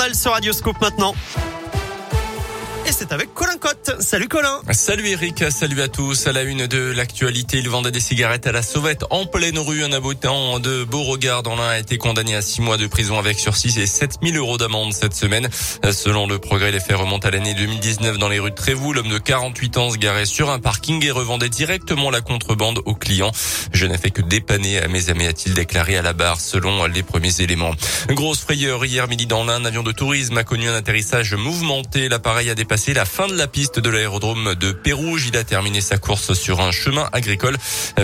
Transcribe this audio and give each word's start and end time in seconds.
journal 0.00 0.14
sur 0.14 0.32
Radioscope 0.32 0.80
maintenant. 0.80 1.14
Et 2.90 2.92
c'est 2.92 3.12
avec 3.12 3.32
Colin 3.34 3.56
Cotte. 3.56 3.94
Salut 4.00 4.26
Colin. 4.26 4.62
Salut 4.72 5.06
Eric, 5.06 5.44
salut 5.52 5.80
à 5.80 5.86
tous. 5.86 6.26
À 6.26 6.32
la 6.32 6.42
une 6.42 6.66
de 6.66 6.90
l'actualité, 6.90 7.58
il 7.58 7.68
vendait 7.68 7.92
des 7.92 8.00
cigarettes 8.00 8.48
à 8.48 8.52
la 8.52 8.62
sauvette 8.62 9.04
en 9.10 9.26
pleine 9.26 9.60
rue. 9.60 9.84
Un 9.84 9.92
habitant 9.92 10.58
de 10.58 10.82
Beauregard 10.82 11.44
dans 11.44 11.54
l'un 11.54 11.68
a 11.68 11.78
été 11.78 11.98
condamné 11.98 12.34
à 12.34 12.42
six 12.42 12.60
mois 12.60 12.78
de 12.78 12.88
prison 12.88 13.16
avec 13.16 13.38
sursis 13.38 13.78
et 13.78 13.86
7000 13.86 14.36
euros 14.36 14.58
d'amende 14.58 14.92
cette 14.92 15.14
semaine. 15.14 15.48
Selon 15.92 16.26
le 16.26 16.40
progrès, 16.40 16.72
les 16.72 16.80
faits 16.80 16.96
remontent 16.96 17.28
à 17.28 17.30
l'année 17.30 17.54
2019 17.54 18.18
dans 18.18 18.28
les 18.28 18.40
rues 18.40 18.50
de 18.50 18.56
Trévoux. 18.56 18.92
L'homme 18.92 19.08
de 19.08 19.18
48 19.18 19.76
ans 19.76 19.90
se 19.90 19.96
garait 19.96 20.26
sur 20.26 20.50
un 20.50 20.58
parking 20.58 21.04
et 21.04 21.12
revendait 21.12 21.48
directement 21.48 22.10
la 22.10 22.22
contrebande 22.22 22.80
aux 22.86 22.96
clients. 22.96 23.30
Je 23.72 23.86
n'ai 23.86 23.98
fait 23.98 24.10
que 24.10 24.22
dépanner 24.22 24.80
à 24.80 24.88
mes 24.88 25.10
amis, 25.10 25.26
a-t-il 25.26 25.54
déclaré 25.54 25.96
à 25.96 26.02
la 26.02 26.12
barre 26.12 26.40
selon 26.40 26.86
les 26.86 27.04
premiers 27.04 27.40
éléments. 27.40 27.70
Grosse 28.08 28.40
frayeur 28.40 28.84
hier 28.84 29.06
midi 29.06 29.26
dans 29.26 29.44
l'un, 29.44 29.62
un 29.62 29.64
avion 29.64 29.84
de 29.84 29.92
tourisme 29.92 30.36
a 30.38 30.42
connu 30.42 30.68
un 30.68 30.74
atterrissage 30.74 31.34
mouvementé. 31.34 32.08
L'appareil 32.08 32.50
a 32.50 32.56
dépassé 32.56 32.79
c'est 32.80 32.94
la 32.94 33.04
fin 33.04 33.26
de 33.26 33.34
la 33.34 33.46
piste 33.46 33.78
de 33.78 33.90
l'aérodrome 33.90 34.54
de 34.54 34.72
Pérouge. 34.72 35.26
Il 35.28 35.36
a 35.36 35.44
terminé 35.44 35.82
sa 35.82 35.98
course 35.98 36.32
sur 36.32 36.62
un 36.62 36.70
chemin 36.70 37.10
agricole. 37.12 37.58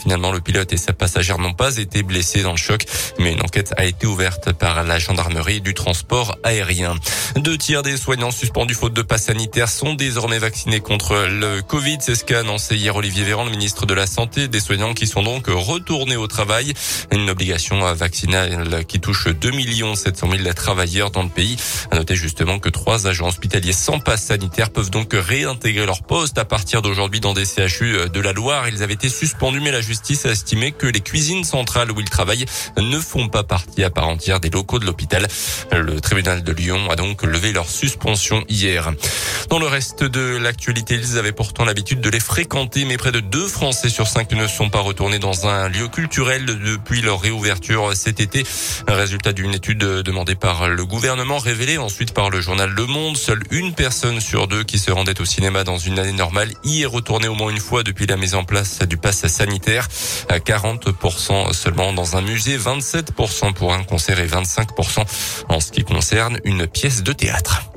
Finalement, 0.00 0.30
le 0.30 0.40
pilote 0.40 0.72
et 0.72 0.76
sa 0.76 0.92
passagère 0.92 1.38
n'ont 1.38 1.54
pas 1.54 1.78
été 1.78 2.04
blessés 2.04 2.42
dans 2.42 2.52
le 2.52 2.56
choc, 2.56 2.84
mais 3.18 3.32
une 3.32 3.40
enquête 3.40 3.74
a 3.76 3.84
été 3.84 4.06
ouverte 4.06 4.52
par 4.52 4.84
la 4.84 5.00
gendarmerie 5.00 5.60
du 5.60 5.74
transport 5.74 6.36
aérien. 6.44 6.94
Deux 7.34 7.58
tiers 7.58 7.82
des 7.82 7.96
soignants 7.96 8.30
suspendus 8.30 8.74
faute 8.74 8.92
de 8.92 9.02
passe 9.02 9.24
sanitaire 9.24 9.68
sont 9.68 9.94
désormais 9.94 10.38
vaccinés 10.38 10.78
contre 10.78 11.16
le 11.16 11.62
Covid. 11.62 11.98
C'est 12.00 12.14
ce 12.14 12.24
qu'a 12.24 12.38
annoncé 12.38 12.76
hier 12.76 12.94
Olivier 12.94 13.24
Véran, 13.24 13.44
le 13.44 13.50
ministre 13.50 13.86
de 13.86 13.94
la 13.94 14.06
Santé. 14.06 14.46
Des 14.46 14.60
soignants 14.60 14.94
qui 14.94 15.08
sont 15.08 15.24
donc 15.24 15.46
retournés 15.48 16.16
au 16.16 16.28
travail. 16.28 16.74
Une 17.10 17.28
obligation 17.28 17.92
vaccinale 17.94 18.84
qui 18.86 19.00
touche 19.00 19.26
2 19.26 19.50
700 19.96 20.28
000 20.30 20.54
travailleurs 20.54 21.10
dans 21.10 21.24
le 21.24 21.28
pays. 21.28 21.56
À 21.90 21.96
noter 21.96 22.14
justement 22.14 22.60
que 22.60 22.68
trois 22.68 23.08
agents 23.08 23.26
hospitaliers 23.26 23.72
sans 23.72 23.98
passe 23.98 24.26
sanitaire 24.26 24.59
peuvent 24.68 24.90
donc 24.90 25.12
réintégrer 25.14 25.86
leur 25.86 26.02
poste 26.02 26.36
à 26.36 26.44
partir 26.44 26.82
d'aujourd'hui 26.82 27.20
dans 27.20 27.32
des 27.32 27.46
CHU 27.46 28.10
de 28.12 28.20
la 28.20 28.32
Loire. 28.32 28.68
Ils 28.68 28.82
avaient 28.82 28.94
été 28.94 29.08
suspendus, 29.08 29.60
mais 29.60 29.70
la 29.70 29.80
justice 29.80 30.26
a 30.26 30.30
estimé 30.30 30.72
que 30.72 30.86
les 30.86 31.00
cuisines 31.00 31.44
centrales 31.44 31.90
où 31.90 32.00
ils 32.00 32.10
travaillent 32.10 32.44
ne 32.76 32.98
font 32.98 33.28
pas 33.28 33.42
partie 33.42 33.82
à 33.82 33.90
part 33.90 34.08
entière 34.08 34.40
des 34.40 34.50
locaux 34.50 34.78
de 34.78 34.84
l'hôpital. 34.84 35.26
Le 35.72 36.00
tribunal 36.00 36.42
de 36.42 36.52
Lyon 36.52 36.90
a 36.90 36.96
donc 36.96 37.22
levé 37.22 37.52
leur 37.52 37.68
suspension 37.68 38.44
hier. 38.48 38.92
Dans 39.48 39.58
le 39.58 39.66
reste 39.66 40.04
de 40.04 40.36
l'actualité, 40.36 40.96
ils 40.96 41.18
avaient 41.18 41.32
pourtant 41.32 41.64
l'habitude 41.64 42.00
de 42.00 42.10
les 42.10 42.20
fréquenter, 42.20 42.84
mais 42.84 42.96
près 42.96 43.12
de 43.12 43.20
deux 43.20 43.48
Français 43.48 43.88
sur 43.88 44.06
cinq 44.06 44.32
ne 44.32 44.46
sont 44.46 44.68
pas 44.68 44.80
retournés 44.80 45.18
dans 45.18 45.46
un 45.46 45.68
lieu 45.68 45.88
culturel 45.88 46.44
depuis 46.44 47.00
leur 47.00 47.20
réouverture 47.20 47.92
cet 47.94 48.20
été. 48.20 48.44
Un 48.86 48.94
résultat 48.94 49.32
d'une 49.32 49.54
étude 49.54 49.78
demandée 49.78 50.34
par 50.34 50.68
le 50.68 50.84
gouvernement, 50.84 51.38
révélée 51.38 51.78
ensuite 51.78 52.12
par 52.12 52.30
le 52.30 52.40
journal 52.40 52.70
Le 52.70 52.86
Monde. 52.86 53.16
Seule 53.16 53.42
une 53.50 53.74
personne 53.74 54.20
sur 54.20 54.48
qui 54.66 54.78
se 54.78 54.90
rendaient 54.90 55.20
au 55.20 55.24
cinéma 55.24 55.64
dans 55.64 55.78
une 55.78 55.98
année 55.98 56.12
normale 56.12 56.52
y 56.64 56.82
est 56.82 56.86
retourné 56.86 57.28
au 57.28 57.34
moins 57.34 57.50
une 57.50 57.60
fois 57.60 57.82
depuis 57.82 58.06
la 58.06 58.16
mise 58.16 58.34
en 58.34 58.44
place 58.44 58.80
du 58.80 58.96
pass 58.96 59.26
sanitaire. 59.26 59.88
40% 60.28 61.52
seulement 61.52 61.92
dans 61.92 62.16
un 62.16 62.20
musée, 62.20 62.58
27% 62.58 63.52
pour 63.54 63.72
un 63.72 63.82
concert 63.84 64.18
et 64.20 64.26
25% 64.26 65.04
en 65.48 65.60
ce 65.60 65.70
qui 65.70 65.84
concerne 65.84 66.38
une 66.44 66.66
pièce 66.66 67.02
de 67.02 67.12
théâtre. 67.12 67.69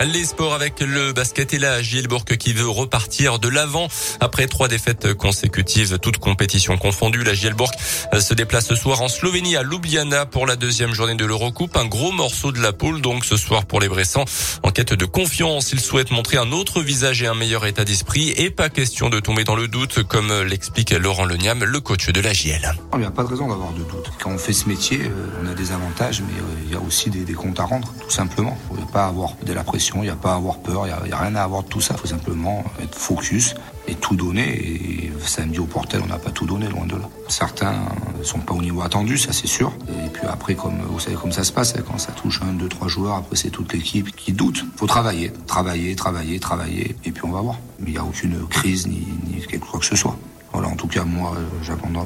Les 0.00 0.24
sports 0.24 0.54
avec 0.54 0.80
le 0.80 1.12
basket 1.12 1.54
et 1.54 1.58
la 1.58 1.80
Gilbourg 1.80 2.24
qui 2.24 2.52
veut 2.52 2.68
repartir 2.68 3.38
de 3.38 3.48
l'avant 3.48 3.86
après 4.20 4.48
trois 4.48 4.66
défaites 4.66 5.14
consécutives, 5.14 5.98
toutes 6.00 6.18
compétitions 6.18 6.76
confondues. 6.76 7.22
La 7.22 7.32
Gielbourg 7.32 7.70
se 8.18 8.34
déplace 8.34 8.66
ce 8.66 8.74
soir 8.74 9.02
en 9.02 9.08
Slovénie 9.08 9.56
à 9.56 9.62
Ljubljana 9.62 10.26
pour 10.26 10.46
la 10.46 10.56
deuxième 10.56 10.92
journée 10.92 11.14
de 11.14 11.24
l'Eurocoupe. 11.24 11.76
Un 11.76 11.86
gros 11.86 12.10
morceau 12.10 12.50
de 12.50 12.60
la 12.60 12.72
poule 12.72 13.00
donc 13.00 13.24
ce 13.24 13.36
soir 13.36 13.66
pour 13.66 13.80
les 13.80 13.88
Bressans. 13.88 14.24
En 14.64 14.72
quête 14.72 14.92
de 14.92 15.04
confiance, 15.04 15.72
ils 15.72 15.80
souhaitent 15.80 16.10
montrer 16.10 16.38
un 16.38 16.50
autre 16.50 16.82
visage 16.82 17.22
et 17.22 17.28
un 17.28 17.34
meilleur 17.34 17.64
état 17.64 17.84
d'esprit 17.84 18.30
et 18.36 18.50
pas 18.50 18.70
question 18.70 19.10
de 19.10 19.20
tomber 19.20 19.44
dans 19.44 19.56
le 19.56 19.68
doute 19.68 20.02
comme 20.02 20.32
l'explique 20.42 20.90
Laurent 20.90 21.24
Leniam, 21.24 21.62
le 21.62 21.80
coach 21.80 22.08
de 22.08 22.20
la 22.20 22.32
JL. 22.32 22.74
Il 22.94 22.98
n'y 22.98 23.06
a 23.06 23.10
pas 23.12 23.22
de 23.22 23.28
raison 23.28 23.48
d'avoir 23.48 23.72
de 23.72 23.84
doute. 23.84 24.10
Quand 24.20 24.30
on 24.30 24.38
fait 24.38 24.52
ce 24.52 24.68
métier, 24.68 25.02
euh, 25.02 25.42
on 25.42 25.46
a 25.46 25.54
des 25.54 25.70
avantages, 25.70 26.20
mais 26.20 26.38
euh, 26.40 26.64
il 26.66 26.72
y 26.72 26.76
a 26.76 26.80
aussi 26.80 27.10
des, 27.10 27.32
comptes 27.32 27.60
à 27.60 27.64
rendre, 27.64 27.92
tout 28.00 28.10
simplement. 28.10 28.58
Pas 28.92 29.06
avoir 29.06 29.34
de 29.44 29.52
la 29.52 29.64
pression 29.64 29.83
il 30.02 30.06
n'y 30.06 30.08
a 30.10 30.16
pas 30.16 30.32
à 30.32 30.36
avoir 30.36 30.58
peur, 30.58 30.86
il 30.86 31.06
n'y 31.06 31.12
a, 31.12 31.18
rien 31.18 31.34
à 31.34 31.42
avoir 31.42 31.62
de 31.62 31.68
tout 31.68 31.80
ça. 31.80 31.94
Il 31.96 32.00
faut 32.00 32.06
simplement 32.06 32.64
être 32.82 32.94
focus 32.94 33.54
et 33.86 33.94
tout 33.94 34.16
donner. 34.16 34.48
Et 34.48 35.12
samedi 35.24 35.58
au 35.58 35.66
portel, 35.66 36.00
on 36.04 36.06
n'a 36.06 36.18
pas 36.18 36.30
tout 36.30 36.46
donné, 36.46 36.68
loin 36.68 36.86
de 36.86 36.96
là. 36.96 37.08
Certains 37.28 37.74
ne 38.18 38.22
sont 38.22 38.40
pas 38.40 38.54
au 38.54 38.62
niveau 38.62 38.82
attendu, 38.82 39.18
ça 39.18 39.32
c'est 39.32 39.46
sûr. 39.46 39.72
Et 39.88 40.08
puis 40.10 40.26
après, 40.26 40.54
comme 40.54 40.80
vous 40.88 41.00
savez 41.00 41.16
comme 41.16 41.32
ça 41.32 41.44
se 41.44 41.52
passe, 41.52 41.74
quand 41.86 41.98
ça 41.98 42.12
touche 42.12 42.40
un, 42.42 42.52
deux, 42.52 42.68
trois 42.68 42.88
joueurs, 42.88 43.16
après 43.16 43.36
c'est 43.36 43.50
toute 43.50 43.72
l'équipe 43.72 44.14
qui 44.14 44.32
doute. 44.32 44.64
Il 44.64 44.78
faut 44.78 44.86
travailler, 44.86 45.32
travailler, 45.46 45.94
travailler, 45.96 46.38
travailler, 46.38 46.96
et 47.04 47.12
puis 47.12 47.24
on 47.24 47.32
va 47.32 47.40
voir. 47.40 47.58
Il 47.86 47.92
n'y 47.92 47.98
a 47.98 48.04
aucune 48.04 48.46
crise 48.48 48.86
ni, 48.86 49.06
ni 49.26 49.42
chose 49.42 49.80
que 49.80 49.86
ce 49.86 49.96
soit. 49.96 50.16
Voilà, 50.54 50.68
en 50.68 50.76
tout 50.76 50.86
cas, 50.86 51.02
moi, 51.02 51.36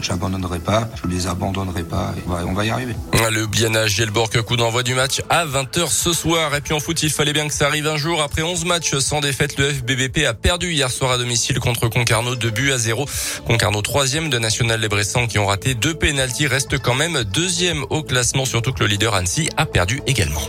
j'abandonnerai 0.00 0.58
pas, 0.58 0.88
je 1.00 1.08
les 1.08 1.28
abandonnerai 1.28 1.84
pas, 1.84 2.12
et 2.18 2.28
on 2.28 2.52
va 2.52 2.64
y 2.64 2.70
arriver. 2.70 2.96
Le 3.30 3.46
Biana 3.46 3.86
Gelborg, 3.86 4.42
coup 4.42 4.56
d'envoi 4.56 4.82
du 4.82 4.94
match 4.94 5.22
à 5.30 5.46
20h 5.46 5.88
ce 5.88 6.12
soir. 6.12 6.52
Et 6.56 6.60
puis 6.60 6.74
en 6.74 6.80
foot, 6.80 7.00
il 7.04 7.10
fallait 7.10 7.32
bien 7.32 7.46
que 7.46 7.54
ça 7.54 7.66
arrive 7.66 7.86
un 7.86 7.96
jour. 7.96 8.20
Après 8.20 8.42
11 8.42 8.64
matchs 8.64 8.98
sans 8.98 9.20
défaite, 9.20 9.58
le 9.58 9.72
FBBP 9.72 10.26
a 10.26 10.34
perdu 10.34 10.72
hier 10.72 10.90
soir 10.90 11.12
à 11.12 11.18
domicile 11.18 11.60
contre 11.60 11.86
Concarneau, 11.86 12.34
2 12.34 12.50
buts 12.50 12.72
à 12.72 12.78
0. 12.78 13.06
Concarneau, 13.46 13.80
troisième 13.80 14.28
de 14.28 14.38
National 14.40 14.80
Les 14.80 14.88
Bressans 14.88 15.28
qui 15.28 15.38
ont 15.38 15.46
raté 15.46 15.74
deux 15.74 15.94
pénalties, 15.94 16.48
reste 16.48 16.78
quand 16.78 16.94
même 16.94 17.22
deuxième 17.22 17.84
au 17.90 18.02
classement, 18.02 18.44
surtout 18.44 18.72
que 18.72 18.80
le 18.80 18.86
leader 18.86 19.14
Annecy 19.14 19.50
a 19.56 19.66
perdu 19.66 20.02
également. 20.08 20.42